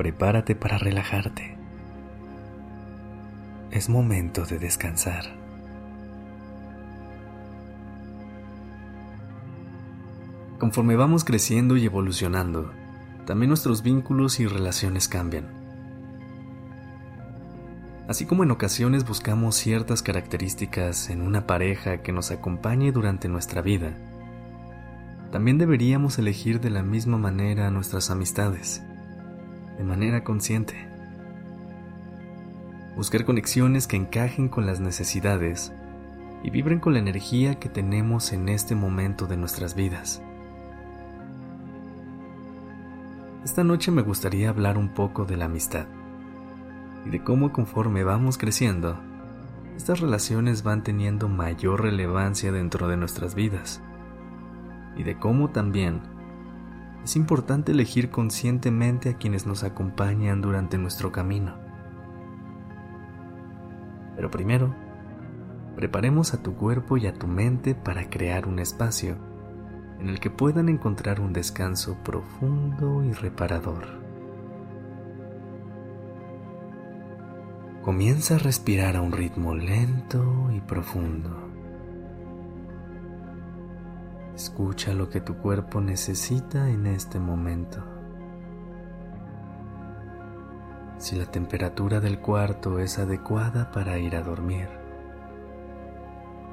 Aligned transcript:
Prepárate 0.00 0.54
para 0.54 0.78
relajarte. 0.78 1.58
Es 3.70 3.90
momento 3.90 4.46
de 4.46 4.58
descansar. 4.58 5.24
Conforme 10.58 10.96
vamos 10.96 11.22
creciendo 11.24 11.76
y 11.76 11.84
evolucionando, 11.84 12.72
también 13.26 13.50
nuestros 13.50 13.82
vínculos 13.82 14.40
y 14.40 14.46
relaciones 14.46 15.06
cambian. 15.06 15.48
Así 18.08 18.24
como 18.24 18.42
en 18.42 18.52
ocasiones 18.52 19.06
buscamos 19.06 19.54
ciertas 19.54 20.00
características 20.00 21.10
en 21.10 21.20
una 21.20 21.46
pareja 21.46 21.98
que 21.98 22.12
nos 22.12 22.30
acompañe 22.30 22.90
durante 22.90 23.28
nuestra 23.28 23.60
vida, 23.60 23.92
también 25.30 25.58
deberíamos 25.58 26.18
elegir 26.18 26.58
de 26.58 26.70
la 26.70 26.82
misma 26.82 27.18
manera 27.18 27.70
nuestras 27.70 28.10
amistades, 28.10 28.82
de 29.80 29.86
manera 29.86 30.22
consciente. 30.24 30.74
Buscar 32.96 33.24
conexiones 33.24 33.86
que 33.86 33.96
encajen 33.96 34.50
con 34.50 34.66
las 34.66 34.78
necesidades 34.78 35.72
y 36.42 36.50
vibren 36.50 36.80
con 36.80 36.92
la 36.92 36.98
energía 36.98 37.58
que 37.58 37.70
tenemos 37.70 38.34
en 38.34 38.50
este 38.50 38.74
momento 38.74 39.26
de 39.26 39.38
nuestras 39.38 39.74
vidas. 39.74 40.20
Esta 43.42 43.64
noche 43.64 43.90
me 43.90 44.02
gustaría 44.02 44.50
hablar 44.50 44.76
un 44.76 44.90
poco 44.90 45.24
de 45.24 45.38
la 45.38 45.46
amistad 45.46 45.86
y 47.06 47.08
de 47.08 47.24
cómo 47.24 47.50
conforme 47.50 48.04
vamos 48.04 48.36
creciendo, 48.36 48.98
estas 49.78 50.00
relaciones 50.00 50.62
van 50.62 50.84
teniendo 50.84 51.26
mayor 51.26 51.80
relevancia 51.80 52.52
dentro 52.52 52.86
de 52.86 52.98
nuestras 52.98 53.34
vidas 53.34 53.80
y 54.94 55.04
de 55.04 55.18
cómo 55.18 55.48
también 55.48 56.02
es 57.04 57.16
importante 57.16 57.72
elegir 57.72 58.10
conscientemente 58.10 59.10
a 59.10 59.16
quienes 59.16 59.46
nos 59.46 59.64
acompañan 59.64 60.40
durante 60.40 60.78
nuestro 60.78 61.12
camino. 61.12 61.54
Pero 64.16 64.30
primero, 64.30 64.74
preparemos 65.76 66.34
a 66.34 66.42
tu 66.42 66.54
cuerpo 66.54 66.98
y 66.98 67.06
a 67.06 67.14
tu 67.14 67.26
mente 67.26 67.74
para 67.74 68.10
crear 68.10 68.46
un 68.46 68.58
espacio 68.58 69.16
en 69.98 70.08
el 70.08 70.20
que 70.20 70.30
puedan 70.30 70.68
encontrar 70.68 71.20
un 71.20 71.32
descanso 71.32 71.96
profundo 72.04 73.02
y 73.04 73.12
reparador. 73.12 74.00
Comienza 77.82 78.34
a 78.34 78.38
respirar 78.38 78.96
a 78.96 79.02
un 79.02 79.12
ritmo 79.12 79.54
lento 79.54 80.50
y 80.54 80.60
profundo. 80.60 81.49
Escucha 84.40 84.94
lo 84.94 85.10
que 85.10 85.20
tu 85.20 85.36
cuerpo 85.36 85.82
necesita 85.82 86.70
en 86.70 86.86
este 86.86 87.20
momento. 87.20 87.84
Si 90.96 91.14
la 91.14 91.26
temperatura 91.26 92.00
del 92.00 92.20
cuarto 92.20 92.78
es 92.78 92.98
adecuada 92.98 93.70
para 93.70 93.98
ir 93.98 94.16
a 94.16 94.22
dormir. 94.22 94.66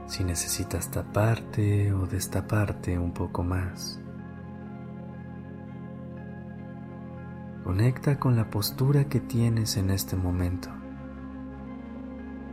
Si 0.06 0.26
necesitas 0.26 0.92
taparte 0.92 1.94
o 1.94 2.06
destaparte 2.08 3.00
un 3.00 3.14
poco 3.14 3.46
más. 3.46 4.02
Conecta 7.64 8.20
con 8.20 8.36
la 8.36 8.50
postura 8.50 9.06
que 9.06 9.22
tienes 9.22 9.78
en 9.78 9.92
este 9.92 10.18
momento. 10.18 10.68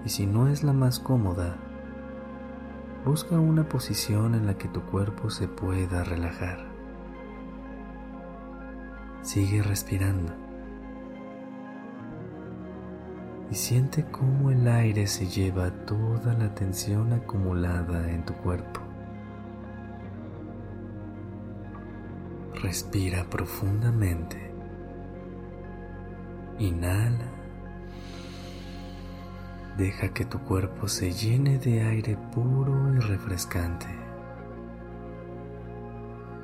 Y 0.05 0.11
si 0.11 0.27
no 0.27 0.47
es 0.47 0.63
la 0.63 0.73
más 0.73 1.01
cómoda, 1.01 1.57
Busca 3.05 3.39
una 3.39 3.69
posición 3.69 4.35
en 4.35 4.47
la 4.47 4.57
que 4.57 4.67
tu 4.69 4.81
cuerpo 4.81 5.29
se 5.29 5.47
pueda 5.47 6.05
relajar. 6.05 6.65
Sigue 9.21 9.63
respirando. 9.63 10.33
Y 13.51 13.55
siente 13.57 14.07
cómo 14.11 14.51
el 14.51 14.67
aire 14.67 15.07
se 15.07 15.27
lleva 15.27 15.71
toda 15.85 16.33
la 16.33 16.55
tensión 16.55 17.13
acumulada 17.13 18.11
en 18.11 18.25
tu 18.25 18.33
cuerpo. 18.37 18.81
Respira 22.55 23.29
profundamente. 23.29 24.51
Inhala 26.59 27.34
Deja 29.77 30.09
que 30.11 30.25
tu 30.25 30.39
cuerpo 30.39 30.87
se 30.87 31.11
llene 31.11 31.59
de 31.59 31.83
aire 31.83 32.17
puro 32.33 32.95
y 32.95 33.01
refrescante. 33.01 33.87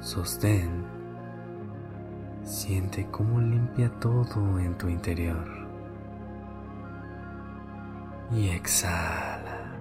Sostén. 0.00 0.84
Siente 2.42 3.06
cómo 3.12 3.40
limpia 3.40 3.88
todo 4.00 4.58
en 4.58 4.76
tu 4.76 4.88
interior. 4.88 5.46
Y 8.32 8.48
exhala. 8.48 9.76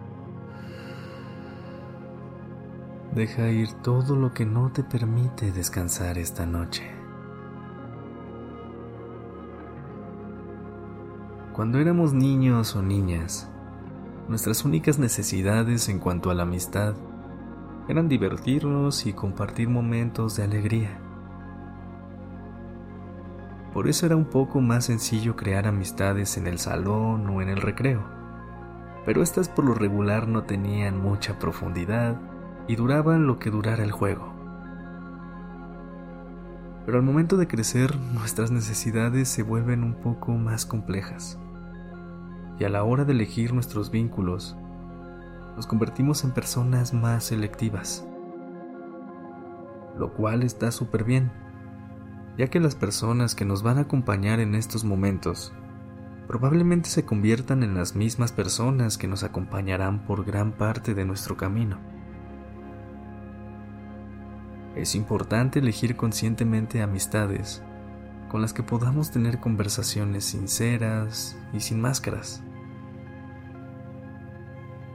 Deja 3.16 3.50
ir 3.50 3.74
todo 3.82 4.16
lo 4.16 4.32
que 4.32 4.46
no 4.46 4.72
te 4.72 4.84
permite 4.84 5.52
descansar 5.52 6.20
esta 6.20 6.46
noche. 6.46 6.99
Cuando 11.60 11.78
éramos 11.78 12.14
niños 12.14 12.74
o 12.78 12.82
niñas, 12.82 13.50
nuestras 14.30 14.64
únicas 14.64 14.98
necesidades 14.98 15.90
en 15.90 16.00
cuanto 16.00 16.32
a 16.32 16.34
la 16.34 16.44
amistad 16.44 16.94
eran 17.90 18.08
divertirnos 18.08 19.06
y 19.06 19.12
compartir 19.12 19.68
momentos 19.68 20.38
de 20.38 20.44
alegría. 20.44 21.02
Por 23.74 23.90
eso 23.90 24.06
era 24.06 24.16
un 24.16 24.24
poco 24.24 24.62
más 24.62 24.86
sencillo 24.86 25.36
crear 25.36 25.68
amistades 25.68 26.38
en 26.38 26.48
el 26.48 26.60
salón 26.60 27.28
o 27.28 27.42
en 27.42 27.50
el 27.50 27.58
recreo, 27.58 28.06
pero 29.06 29.22
estas 29.22 29.50
por 29.50 29.66
lo 29.66 29.74
regular 29.74 30.30
no 30.30 30.44
tenían 30.44 30.98
mucha 31.02 31.40
profundidad 31.40 32.22
y 32.70 32.78
duraban 32.78 33.28
lo 33.28 33.38
que 33.38 33.52
durara 33.52 33.84
el 33.84 33.92
juego. 33.92 34.34
Pero 36.86 37.00
al 37.00 37.04
momento 37.04 37.36
de 37.36 37.50
crecer 37.50 37.98
nuestras 38.14 38.50
necesidades 38.50 39.28
se 39.28 39.44
vuelven 39.44 39.84
un 39.84 39.96
poco 39.96 40.32
más 40.32 40.66
complejas 40.66 41.38
y 42.60 42.66
a 42.66 42.70
la 42.70 42.84
hora 42.84 43.06
de 43.06 43.14
elegir 43.14 43.54
nuestros 43.54 43.90
vínculos, 43.90 44.58
nos 45.56 45.66
convertimos 45.66 46.24
en 46.24 46.32
personas 46.32 46.94
más 46.94 47.26
selectivas, 47.26 48.06
lo 49.98 50.14
cual 50.14 50.44
está 50.44 50.72
súper 50.72 51.04
bien, 51.04 51.32
ya 52.38 52.48
que 52.48 52.60
las 52.60 52.76
personas 52.76 53.34
que 53.34 53.46
nos 53.46 53.64
van 53.64 53.78
a 53.78 53.82
acompañar 53.82 54.40
en 54.40 54.56
estos 54.56 54.84
momentos 54.84 55.54
probablemente 56.28 56.90
se 56.90 57.06
conviertan 57.06 57.64
en 57.64 57.74
las 57.74 57.96
mismas 57.96 58.32
personas 58.32 58.98
que 58.98 59.08
nos 59.08 59.24
acompañarán 59.24 60.06
por 60.06 60.26
gran 60.26 60.52
parte 60.52 60.94
de 60.94 61.04
nuestro 61.04 61.38
camino. 61.38 61.80
Es 64.76 64.96
importante 64.96 65.60
elegir 65.60 65.96
conscientemente 65.96 66.82
amistades 66.82 67.64
con 68.30 68.42
las 68.42 68.54
que 68.54 68.64
podamos 68.64 69.12
tener 69.12 69.40
conversaciones 69.40 70.24
sinceras 70.24 71.36
y 71.52 71.60
sin 71.62 71.82
máscaras. 71.82 72.44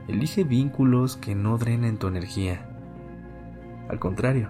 Elige 0.07 0.43
vínculos 0.43 1.17
que 1.17 1.33
no 1.33 1.57
drenen 1.57 1.97
tu 1.97 2.07
energía. 2.07 2.69
Al 3.89 3.99
contrario, 3.99 4.49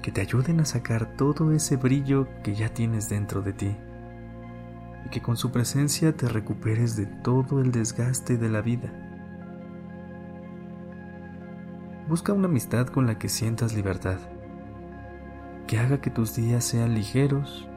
que 0.00 0.12
te 0.12 0.20
ayuden 0.20 0.60
a 0.60 0.64
sacar 0.64 1.16
todo 1.16 1.50
ese 1.50 1.76
brillo 1.76 2.28
que 2.44 2.54
ya 2.54 2.68
tienes 2.68 3.08
dentro 3.08 3.42
de 3.42 3.52
ti. 3.52 3.76
Y 5.04 5.08
que 5.08 5.20
con 5.20 5.36
su 5.36 5.50
presencia 5.50 6.16
te 6.16 6.28
recuperes 6.28 6.94
de 6.96 7.06
todo 7.06 7.60
el 7.60 7.72
desgaste 7.72 8.38
de 8.38 8.48
la 8.48 8.60
vida. 8.60 8.92
Busca 12.08 12.32
una 12.32 12.46
amistad 12.46 12.86
con 12.86 13.08
la 13.08 13.18
que 13.18 13.28
sientas 13.28 13.74
libertad, 13.74 14.18
que 15.66 15.78
haga 15.78 16.00
que 16.00 16.10
tus 16.10 16.36
días 16.36 16.64
sean 16.64 16.94
ligeros 16.94 17.68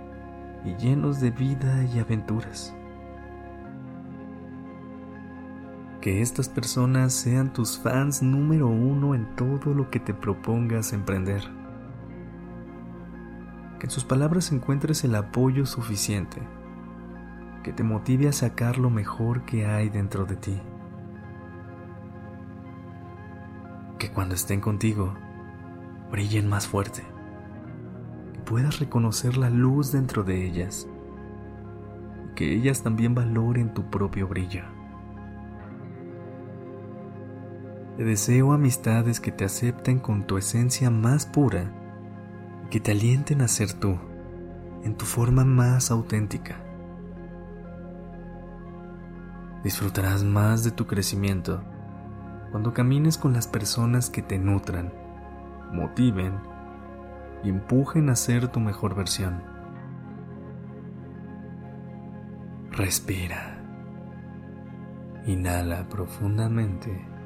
y 0.64 0.76
llenos 0.76 1.20
de 1.20 1.32
vida 1.32 1.84
y 1.86 1.98
aventuras. 1.98 2.76
Que 6.02 6.22
estas 6.22 6.48
personas 6.48 7.14
sean 7.14 7.52
tus 7.52 7.78
fans 7.78 8.22
número 8.22 8.68
uno 8.68 9.16
en 9.16 9.36
todo 9.36 9.74
lo 9.74 9.90
que 9.90 10.00
te 10.00 10.14
propongas 10.14 10.94
emprender. 10.94 11.42
Que 13.80 13.88
en 13.88 13.92
sus 13.92 14.06
palabras 14.06 14.52
encuentres 14.52 15.04
el 15.04 15.16
apoyo 15.16 15.66
suficiente. 15.66 16.42
Que 17.64 17.74
te 17.74 17.84
motive 17.84 18.30
a 18.30 18.34
sacar 18.34 18.78
lo 18.78 18.90
mejor 18.90 19.44
que 19.44 19.66
hay 19.66 19.90
dentro 19.90 20.26
de 20.26 20.38
ti. 20.38 20.62
Que 23.98 24.12
cuando 24.12 24.36
estén 24.36 24.62
contigo, 24.62 25.14
brillen 26.10 26.48
más 26.48 26.66
fuerte. 26.66 27.04
Que 28.34 28.40
puedas 28.40 28.80
reconocer 28.80 29.36
la 29.36 29.50
luz 29.50 29.92
dentro 29.92 30.24
de 30.24 30.46
ellas. 30.46 30.88
Que 32.36 32.54
ellas 32.54 32.84
también 32.84 33.14
valoren 33.14 33.74
tu 33.74 33.90
propio 33.90 34.30
brillo. 34.30 34.79
Te 38.00 38.06
deseo 38.06 38.54
amistades 38.54 39.20
que 39.20 39.34
te 39.34 39.44
acepten 39.44 40.00
con 40.00 40.24
tu 40.24 40.38
esencia 40.38 40.90
más 40.90 41.26
pura 41.26 41.70
y 42.66 42.70
que 42.70 42.80
te 42.80 42.94
alienten 42.94 43.42
a 43.42 43.50
ser 43.50 43.74
tú 43.74 44.00
en 44.86 44.96
tu 44.96 45.04
forma 45.04 45.44
más 45.44 45.92
auténtica. 45.92 46.64
Disfrutarás 49.66 50.24
más 50.24 50.64
de 50.64 50.72
tu 50.72 50.88
crecimiento 50.88 51.62
cuando 52.52 52.74
camines 52.74 53.18
con 53.18 53.34
las 53.34 53.48
personas 53.48 54.10
que 54.10 54.22
te 54.22 54.40
nutran, 54.40 54.94
motiven 55.74 56.40
y 57.44 57.50
empujen 57.50 58.10
a 58.10 58.16
ser 58.16 58.48
tu 58.48 58.62
mejor 58.62 58.96
versión. 58.96 59.44
Respira. 62.72 63.62
Inhala 65.26 65.90
profundamente. 65.90 67.19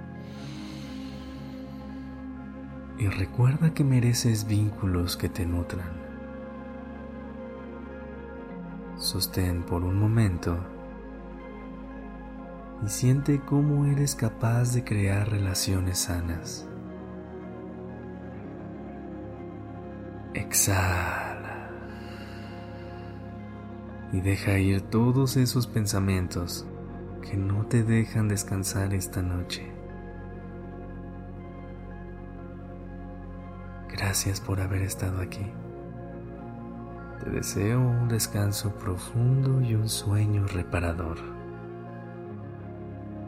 Y 2.97 3.07
recuerda 3.07 3.73
que 3.73 3.83
mereces 3.83 4.47
vínculos 4.47 5.17
que 5.17 5.29
te 5.29 5.45
nutran. 5.45 5.91
Sostén 8.97 9.63
por 9.63 9.83
un 9.83 9.99
momento 9.99 10.57
y 12.85 12.89
siente 12.89 13.41
cómo 13.45 13.85
eres 13.85 14.15
capaz 14.15 14.73
de 14.73 14.83
crear 14.83 15.29
relaciones 15.29 15.99
sanas. 15.99 16.67
Exhala 20.33 21.69
y 24.13 24.21
deja 24.21 24.59
ir 24.59 24.81
todos 24.81 25.37
esos 25.37 25.65
pensamientos 25.65 26.65
que 27.21 27.35
no 27.35 27.65
te 27.65 27.83
dejan 27.83 28.27
descansar 28.27 28.93
esta 28.93 29.21
noche. 29.21 29.72
Gracias 34.03 34.41
por 34.41 34.59
haber 34.59 34.81
estado 34.81 35.21
aquí. 35.21 35.45
Te 37.23 37.29
deseo 37.29 37.79
un 37.79 38.09
descanso 38.09 38.75
profundo 38.75 39.61
y 39.61 39.75
un 39.75 39.87
sueño 39.87 40.45
reparador. 40.45 41.19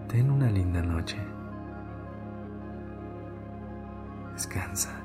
Ten 0.09 0.29
una 0.29 0.51
linda 0.51 0.81
noche. 0.81 1.15
Descansa. 4.33 5.04